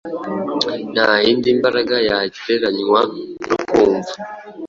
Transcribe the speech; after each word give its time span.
Nta 0.93 1.11
yindi 1.25 1.49
mbaraga 1.59 1.95
yagereranywa 2.07 2.99
no 3.47 3.57
kumva 3.69 4.13